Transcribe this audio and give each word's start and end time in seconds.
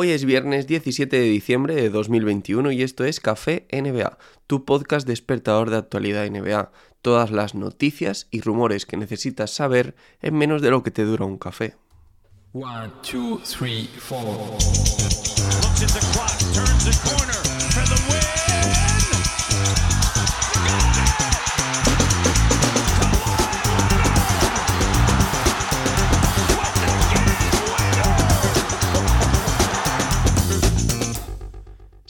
Hoy 0.00 0.12
es 0.12 0.24
viernes 0.24 0.68
17 0.68 1.18
de 1.18 1.24
diciembre 1.24 1.74
de 1.74 1.90
2021 1.90 2.70
y 2.70 2.82
esto 2.82 3.04
es 3.04 3.18
Café 3.18 3.66
NBA, 3.72 4.16
tu 4.46 4.64
podcast 4.64 5.08
despertador 5.08 5.70
de 5.70 5.76
actualidad 5.76 6.24
NBA. 6.30 6.70
Todas 7.02 7.32
las 7.32 7.56
noticias 7.56 8.28
y 8.30 8.40
rumores 8.40 8.86
que 8.86 8.96
necesitas 8.96 9.50
saber 9.50 9.96
en 10.22 10.36
menos 10.36 10.62
de 10.62 10.70
lo 10.70 10.84
que 10.84 10.92
te 10.92 11.02
dura 11.02 11.24
un 11.24 11.36
café. 11.36 11.74
One, 12.52 12.92
two, 13.02 13.40
three, 13.42 13.88
four. 13.98 14.22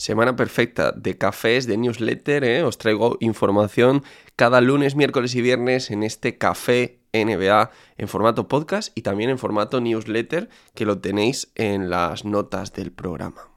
Semana 0.09 0.37
perfecta 0.37 0.93
de 0.93 1.19
cafés, 1.19 1.67
de 1.67 1.77
newsletter, 1.77 2.43
¿eh? 2.43 2.63
os 2.63 2.79
traigo 2.79 3.19
información 3.21 4.03
cada 4.37 4.63
lunes, 4.63 4.97
miércoles 4.97 5.35
y 5.35 5.43
viernes 5.43 5.91
en 5.91 6.03
este 6.03 6.39
café 6.39 7.01
NBA 7.13 7.71
en 7.99 8.09
formato 8.09 8.49
podcast 8.49 8.97
y 8.97 9.03
también 9.03 9.29
en 9.29 9.37
formato 9.37 9.83
newsletter 9.83 10.49
que 10.75 10.87
lo 10.87 11.01
tenéis 11.01 11.53
en 11.57 11.91
las 11.91 12.25
notas 12.25 12.73
del 12.73 12.91
programa. 12.91 13.51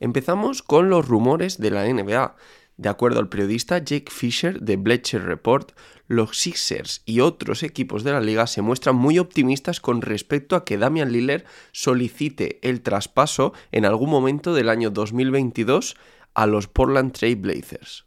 Empezamos 0.00 0.62
con 0.62 0.90
los 0.90 1.08
rumores 1.08 1.56
de 1.56 1.70
la 1.70 1.90
NBA. 1.90 2.36
De 2.80 2.88
acuerdo 2.88 3.20
al 3.20 3.28
periodista 3.28 3.76
Jake 3.76 4.10
Fisher 4.10 4.58
de 4.58 4.76
Bleacher 4.76 5.22
Report, 5.22 5.72
los 6.06 6.38
Sixers 6.38 7.02
y 7.04 7.20
otros 7.20 7.62
equipos 7.62 8.04
de 8.04 8.12
la 8.12 8.22
liga 8.22 8.46
se 8.46 8.62
muestran 8.62 8.96
muy 8.96 9.18
optimistas 9.18 9.80
con 9.80 10.00
respecto 10.00 10.56
a 10.56 10.64
que 10.64 10.78
Damian 10.78 11.12
Lillard 11.12 11.44
solicite 11.72 12.58
el 12.66 12.80
traspaso 12.80 13.52
en 13.70 13.84
algún 13.84 14.08
momento 14.08 14.54
del 14.54 14.70
año 14.70 14.88
2022 14.88 15.94
a 16.32 16.46
los 16.46 16.68
Portland 16.68 17.12
Trail 17.12 17.36
Blazers. 17.36 18.06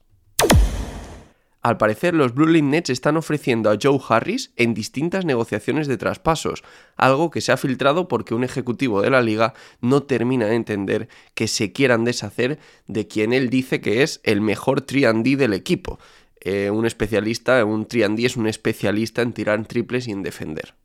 Al 1.64 1.78
parecer, 1.78 2.14
los 2.14 2.36
Brooklyn 2.36 2.72
Nets 2.72 2.90
están 2.90 3.16
ofreciendo 3.16 3.72
a 3.72 3.78
Joe 3.82 3.98
Harris 4.10 4.52
en 4.58 4.74
distintas 4.74 5.24
negociaciones 5.24 5.88
de 5.88 5.96
traspasos, 5.96 6.62
algo 6.98 7.32
que 7.32 7.40
se 7.40 7.54
ha 7.54 7.58
filtrado 7.58 8.10
porque 8.10 8.36
un 8.36 8.44
ejecutivo 8.44 9.02
de 9.02 9.10
la 9.10 9.22
liga 9.22 9.54
no 9.80 10.04
termina 10.04 10.46
de 10.46 10.56
entender 10.56 11.08
que 11.34 11.48
se 11.48 11.72
quieran 11.72 12.04
deshacer 12.04 12.60
de 12.88 13.08
quien 13.08 13.32
él 13.32 13.50
dice 13.50 13.80
que 13.80 14.04
es 14.04 14.20
el 14.26 14.42
mejor 14.42 14.82
triandí 14.82 15.36
del 15.36 15.54
equipo. 15.54 16.00
Eh, 16.42 16.70
un 16.70 16.86
especialista, 16.86 17.64
un 17.64 17.86
triandí 17.86 18.26
es 18.26 18.36
un 18.36 18.48
especialista 18.48 19.22
en 19.22 19.32
tirar 19.32 19.66
triples 19.66 20.10
y 20.10 20.12
en 20.12 20.22
defender. 20.22 20.76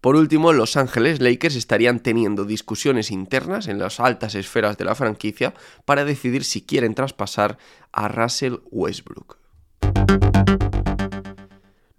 Por 0.00 0.16
último, 0.16 0.54
Los 0.54 0.78
Ángeles 0.78 1.20
Lakers 1.20 1.56
estarían 1.56 2.00
teniendo 2.00 2.46
discusiones 2.46 3.10
internas 3.10 3.68
en 3.68 3.78
las 3.78 4.00
altas 4.00 4.34
esferas 4.34 4.78
de 4.78 4.86
la 4.86 4.94
franquicia 4.94 5.52
para 5.84 6.06
decidir 6.06 6.44
si 6.44 6.62
quieren 6.62 6.94
traspasar 6.94 7.58
a 7.92 8.08
Russell 8.08 8.56
Westbrook. 8.70 9.36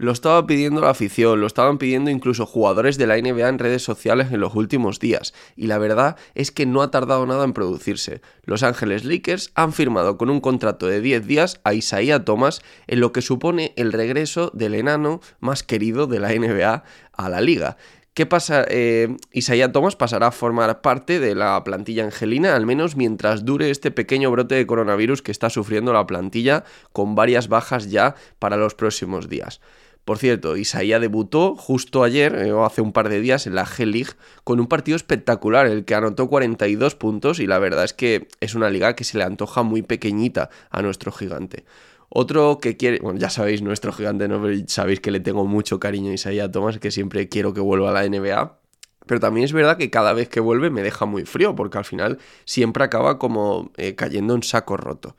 Lo 0.01 0.11
estaba 0.11 0.47
pidiendo 0.47 0.81
la 0.81 0.89
afición, 0.89 1.41
lo 1.41 1.45
estaban 1.45 1.77
pidiendo 1.77 2.09
incluso 2.09 2.47
jugadores 2.47 2.97
de 2.97 3.05
la 3.05 3.21
NBA 3.21 3.47
en 3.47 3.59
redes 3.59 3.83
sociales 3.83 4.31
en 4.31 4.39
los 4.39 4.55
últimos 4.55 4.97
días, 4.97 5.31
y 5.55 5.67
la 5.67 5.77
verdad 5.77 6.15
es 6.33 6.49
que 6.49 6.65
no 6.65 6.81
ha 6.81 6.89
tardado 6.89 7.23
nada 7.27 7.43
en 7.43 7.53
producirse. 7.53 8.19
Los 8.43 8.63
Ángeles 8.63 9.05
Lakers 9.05 9.51
han 9.53 9.73
firmado 9.73 10.17
con 10.17 10.31
un 10.31 10.41
contrato 10.41 10.87
de 10.87 11.01
10 11.01 11.27
días 11.27 11.61
a 11.63 11.75
Isaiah 11.75 12.25
Thomas 12.25 12.63
en 12.87 12.99
lo 12.99 13.11
que 13.11 13.21
supone 13.21 13.75
el 13.77 13.93
regreso 13.93 14.49
del 14.55 14.73
enano 14.73 15.21
más 15.39 15.61
querido 15.61 16.07
de 16.07 16.19
la 16.19 16.29
NBA 16.29 16.83
a 17.13 17.29
la 17.29 17.39
liga. 17.39 17.77
¿Qué 18.15 18.25
pasa? 18.25 18.65
Eh, 18.69 19.15
Isaiah 19.31 19.71
Thomas 19.71 19.95
pasará 19.95 20.27
a 20.27 20.31
formar 20.31 20.81
parte 20.81 21.19
de 21.19 21.35
la 21.35 21.63
plantilla 21.63 22.05
angelina, 22.05 22.55
al 22.55 22.65
menos 22.65 22.95
mientras 22.95 23.45
dure 23.45 23.69
este 23.69 23.91
pequeño 23.91 24.31
brote 24.31 24.55
de 24.55 24.65
coronavirus 24.65 25.21
que 25.21 25.31
está 25.31 25.51
sufriendo 25.51 25.93
la 25.93 26.07
plantilla, 26.07 26.63
con 26.91 27.13
varias 27.13 27.49
bajas 27.49 27.91
ya 27.91 28.15
para 28.39 28.57
los 28.57 28.73
próximos 28.73 29.29
días. 29.29 29.61
Por 30.05 30.17
cierto, 30.17 30.57
Isaías 30.57 30.99
debutó 30.99 31.55
justo 31.55 32.03
ayer, 32.03 32.35
eh, 32.35 32.51
o 32.51 32.65
hace 32.65 32.81
un 32.81 32.91
par 32.91 33.07
de 33.09 33.21
días, 33.21 33.45
en 33.45 33.55
la 33.55 33.65
G-League 33.65 34.11
con 34.43 34.59
un 34.59 34.67
partido 34.67 34.95
espectacular, 34.95 35.67
el 35.67 35.85
que 35.85 35.93
anotó 35.93 36.27
42 36.27 36.95
puntos 36.95 37.39
y 37.39 37.47
la 37.47 37.59
verdad 37.59 37.83
es 37.83 37.93
que 37.93 38.27
es 38.39 38.55
una 38.55 38.69
liga 38.69 38.95
que 38.95 39.03
se 39.03 39.17
le 39.17 39.23
antoja 39.23 39.61
muy 39.63 39.83
pequeñita 39.83 40.49
a 40.71 40.81
nuestro 40.81 41.11
gigante. 41.11 41.65
Otro 42.09 42.59
que 42.59 42.75
quiere, 42.75 42.99
bueno, 42.99 43.19
ya 43.19 43.29
sabéis, 43.29 43.61
nuestro 43.61 43.93
gigante, 43.93 44.27
¿no? 44.27 44.41
sabéis 44.67 44.99
que 44.99 45.11
le 45.11 45.21
tengo 45.21 45.45
mucho 45.45 45.79
cariño 45.79 46.11
a 46.11 46.15
Isaiah 46.15 46.51
Thomas, 46.51 46.77
que 46.77 46.91
siempre 46.91 47.29
quiero 47.29 47.53
que 47.53 47.61
vuelva 47.61 47.91
a 47.91 47.93
la 47.93 48.09
NBA. 48.09 48.59
Pero 49.05 49.19
también 49.19 49.45
es 49.45 49.53
verdad 49.53 49.77
que 49.77 49.89
cada 49.89 50.11
vez 50.13 50.27
que 50.27 50.41
vuelve 50.41 50.69
me 50.69 50.83
deja 50.83 51.05
muy 51.05 51.25
frío, 51.25 51.55
porque 51.55 51.77
al 51.77 51.85
final 51.85 52.19
siempre 52.43 52.83
acaba 52.83 53.17
como 53.17 53.71
eh, 53.77 53.95
cayendo 53.95 54.35
en 54.35 54.43
saco 54.43 54.75
roto. 54.75 55.15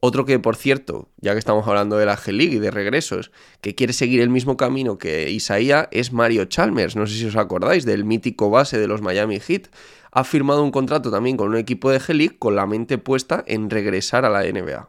Otro 0.00 0.24
que, 0.24 0.38
por 0.38 0.54
cierto, 0.54 1.08
ya 1.20 1.32
que 1.32 1.40
estamos 1.40 1.66
hablando 1.66 1.96
de 1.96 2.06
la 2.06 2.16
G-League 2.16 2.56
y 2.56 2.58
de 2.60 2.70
regresos, 2.70 3.32
que 3.60 3.74
quiere 3.74 3.92
seguir 3.92 4.20
el 4.20 4.28
mismo 4.28 4.56
camino 4.56 4.96
que 4.96 5.30
Isaías 5.30 5.88
es 5.90 6.12
Mario 6.12 6.44
Chalmers. 6.44 6.94
No 6.94 7.06
sé 7.06 7.14
si 7.14 7.26
os 7.26 7.36
acordáis 7.36 7.84
del 7.84 8.04
mítico 8.04 8.48
base 8.48 8.78
de 8.78 8.86
los 8.86 9.02
Miami 9.02 9.40
Heat. 9.40 9.68
Ha 10.12 10.22
firmado 10.22 10.62
un 10.62 10.70
contrato 10.70 11.10
también 11.10 11.36
con 11.36 11.48
un 11.48 11.56
equipo 11.56 11.90
de 11.90 12.00
G-League 12.00 12.38
con 12.38 12.54
la 12.54 12.66
mente 12.66 12.98
puesta 12.98 13.42
en 13.46 13.70
regresar 13.70 14.24
a 14.24 14.30
la 14.30 14.44
NBA. 14.44 14.88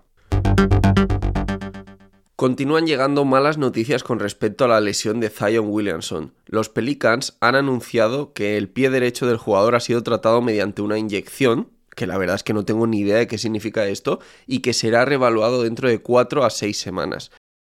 Continúan 2.40 2.88
llegando 2.88 3.26
malas 3.26 3.58
noticias 3.58 4.02
con 4.02 4.20
respecto 4.20 4.64
a 4.64 4.70
la 4.70 4.80
lesión 4.80 5.20
de 5.20 5.30
Zion 5.30 5.66
Williamson. 5.68 6.34
Los 6.46 6.70
Pelicans 6.70 7.36
han 7.42 7.56
anunciado 7.56 8.32
que 8.32 8.56
el 8.56 8.70
pie 8.70 8.90
derecho 8.90 9.28
del 9.28 9.36
jugador 9.36 9.76
ha 9.76 9.82
sido 9.82 10.04
tratado 10.04 10.42
mediante 10.42 10.82
una 10.82 10.98
inyección, 10.98 11.68
que 12.00 12.08
la 12.08 12.18
verdad 12.18 12.38
es 12.38 12.44
que 12.44 12.54
no 12.54 12.64
tengo 12.64 12.88
ni 12.88 13.00
idea 13.00 13.18
de 13.18 13.28
qué 13.28 13.38
significa 13.38 13.86
esto, 13.86 14.22
y 14.48 14.62
que 14.62 14.72
será 14.72 15.04
revaluado 15.04 15.64
dentro 15.64 15.90
de 15.90 16.02
4 16.02 16.46
a 16.46 16.50
6 16.50 16.80
semanas. 16.80 17.30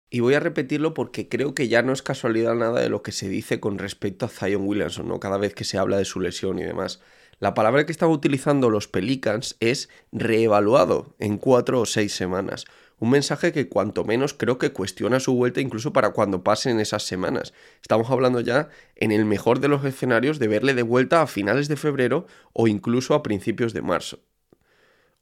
Y 0.09 0.19
voy 0.19 0.33
a 0.33 0.41
repetirlo 0.41 0.93
porque 0.93 1.29
creo 1.29 1.55
que 1.55 1.69
ya 1.69 1.81
no 1.81 1.93
es 1.93 2.01
casualidad 2.01 2.53
nada 2.53 2.81
de 2.81 2.89
lo 2.89 3.03
que 3.03 3.13
se 3.13 3.29
dice 3.29 3.61
con 3.61 3.77
respecto 3.77 4.25
a 4.25 4.29
Zion 4.29 4.67
Williamson, 4.67 5.07
¿no? 5.07 5.21
Cada 5.21 5.37
vez 5.37 5.55
que 5.55 5.63
se 5.63 5.77
habla 5.77 5.97
de 5.97 6.03
su 6.03 6.19
lesión 6.19 6.59
y 6.59 6.63
demás. 6.63 6.99
La 7.39 7.53
palabra 7.53 7.85
que 7.85 7.93
están 7.93 8.09
utilizando 8.09 8.69
los 8.69 8.89
Pelicans 8.89 9.55
es 9.61 9.87
reevaluado 10.11 11.15
en 11.19 11.37
4 11.37 11.79
o 11.79 11.85
6 11.85 12.13
semanas. 12.13 12.65
Un 12.99 13.11
mensaje 13.11 13.51
que 13.51 13.69
cuanto 13.69 14.03
menos 14.03 14.33
creo 14.33 14.57
que 14.57 14.73
cuestiona 14.73 15.19
su 15.19 15.35
vuelta 15.35 15.61
incluso 15.61 15.93
para 15.93 16.11
cuando 16.11 16.43
pasen 16.43 16.79
esas 16.79 17.03
semanas. 17.03 17.53
Estamos 17.81 18.09
hablando 18.09 18.39
ya 18.39 18.69
en 18.95 19.11
el 19.11 19.23
mejor 19.23 19.59
de 19.59 19.67
los 19.67 19.85
escenarios 19.85 20.39
de 20.39 20.47
verle 20.47 20.73
de 20.73 20.81
vuelta 20.81 21.21
a 21.21 21.27
finales 21.27 21.67
de 21.67 21.75
febrero 21.75 22.25
o 22.53 22.67
incluso 22.67 23.13
a 23.13 23.21
principios 23.21 23.73
de 23.73 23.83
marzo. 23.83 24.19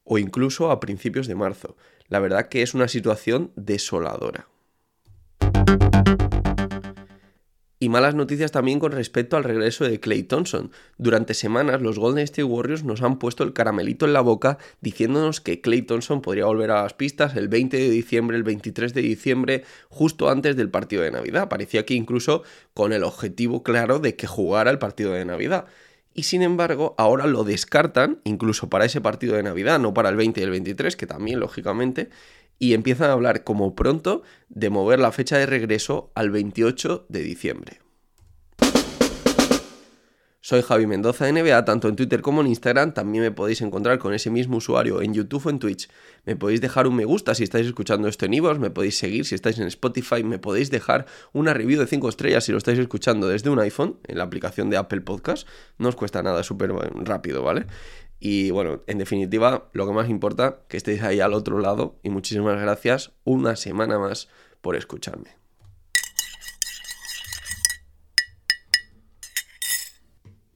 O 0.05 0.17
incluso 0.17 0.71
a 0.71 0.79
principios 0.79 1.27
de 1.27 1.35
marzo. 1.35 1.75
La 2.07 2.19
verdad 2.19 2.47
que 2.47 2.61
es 2.61 2.73
una 2.75 2.87
situación 2.87 3.51
desoladora. 3.55 4.47
Y 7.77 7.89
malas 7.89 8.15
noticias 8.15 8.53
también 8.53 8.79
con 8.79 8.93
respecto 8.93 9.35
al 9.35 9.43
regreso 9.43 9.83
de 9.83 9.99
Clay 9.99 10.23
Thompson. 10.23 10.71
Durante 10.97 11.33
semanas 11.33 11.81
los 11.81 11.99
Golden 11.99 12.23
State 12.23 12.45
Warriors 12.45 12.85
nos 12.85 13.01
han 13.01 13.19
puesto 13.19 13.43
el 13.43 13.51
caramelito 13.51 14.05
en 14.05 14.13
la 14.13 14.21
boca 14.21 14.57
diciéndonos 14.79 15.41
que 15.41 15.59
Clay 15.59 15.81
Thompson 15.81 16.21
podría 16.21 16.45
volver 16.45 16.71
a 16.71 16.83
las 16.83 16.93
pistas 16.93 17.35
el 17.35 17.49
20 17.49 17.75
de 17.75 17.89
diciembre, 17.89 18.37
el 18.37 18.43
23 18.43 18.93
de 18.93 19.01
diciembre, 19.01 19.63
justo 19.89 20.29
antes 20.29 20.55
del 20.55 20.69
partido 20.69 21.03
de 21.03 21.11
Navidad. 21.11 21.49
Parecía 21.49 21.85
que 21.85 21.95
incluso 21.95 22.43
con 22.73 22.93
el 22.93 23.03
objetivo 23.03 23.61
claro 23.61 23.99
de 23.99 24.15
que 24.15 24.27
jugara 24.27 24.71
el 24.71 24.79
partido 24.79 25.11
de 25.11 25.25
Navidad. 25.25 25.65
Y 26.17 26.23
sin 26.23 26.41
embargo, 26.41 26.95
ahora 26.97 27.27
lo 27.27 27.43
descartan, 27.43 28.21
incluso 28.23 28.69
para 28.69 28.85
ese 28.85 29.01
partido 29.01 29.35
de 29.35 29.43
Navidad, 29.43 29.79
no 29.79 29.93
para 29.93 30.07
el 30.07 30.15
20 30.15 30.39
y 30.39 30.43
el 30.45 30.49
23, 30.49 30.95
que 30.95 31.05
también, 31.05 31.41
lógicamente, 31.41 32.09
y 32.57 32.73
empiezan 32.73 33.09
a 33.09 33.13
hablar 33.13 33.43
como 33.43 33.75
pronto 33.75 34.23
de 34.47 34.69
mover 34.69 34.99
la 34.99 35.11
fecha 35.11 35.37
de 35.37 35.45
regreso 35.45 36.13
al 36.15 36.31
28 36.31 37.07
de 37.09 37.19
diciembre. 37.19 37.84
Soy 40.47 40.61
Javi 40.61 40.85
Mendoza 40.85 41.25
de 41.25 41.33
NBA, 41.33 41.65
tanto 41.65 41.87
en 41.87 41.95
Twitter 41.95 42.21
como 42.21 42.41
en 42.41 42.45
Instagram. 42.45 42.93
También 42.93 43.23
me 43.23 43.31
podéis 43.31 43.61
encontrar 43.61 43.97
con 43.97 44.13
ese 44.13 44.29
mismo 44.29 44.57
usuario 44.57 45.01
en 45.01 45.11
YouTube 45.11 45.47
o 45.47 45.49
en 45.49 45.57
Twitch. 45.57 45.89
Me 46.23 46.35
podéis 46.35 46.61
dejar 46.61 46.85
un 46.85 46.95
me 46.95 47.03
gusta 47.03 47.33
si 47.33 47.43
estáis 47.43 47.65
escuchando 47.65 48.07
esto 48.07 48.27
en 48.27 48.35
iVoox, 48.35 48.59
me 48.59 48.69
podéis 48.69 48.95
seguir 48.95 49.25
si 49.25 49.33
estáis 49.33 49.57
en 49.57 49.65
Spotify, 49.65 50.23
me 50.23 50.37
podéis 50.37 50.69
dejar 50.69 51.07
una 51.33 51.55
review 51.55 51.79
de 51.79 51.87
5 51.87 52.09
estrellas 52.09 52.43
si 52.43 52.51
lo 52.51 52.59
estáis 52.59 52.77
escuchando 52.77 53.27
desde 53.27 53.49
un 53.49 53.57
iPhone, 53.57 53.97
en 54.03 54.19
la 54.19 54.23
aplicación 54.25 54.69
de 54.69 54.77
Apple 54.77 55.01
Podcast. 55.01 55.47
No 55.79 55.89
os 55.89 55.95
cuesta 55.95 56.21
nada, 56.21 56.43
súper 56.43 56.71
rápido, 56.71 57.41
¿vale? 57.41 57.65
Y 58.19 58.51
bueno, 58.51 58.83
en 58.85 58.99
definitiva, 58.99 59.71
lo 59.73 59.87
que 59.87 59.93
más 59.93 60.09
importa, 60.11 60.59
que 60.67 60.77
estéis 60.77 61.01
ahí 61.01 61.21
al 61.21 61.33
otro 61.33 61.57
lado 61.57 61.95
y 62.03 62.11
muchísimas 62.11 62.61
gracias 62.61 63.13
una 63.23 63.55
semana 63.55 63.97
más 63.97 64.27
por 64.61 64.75
escucharme. 64.75 65.44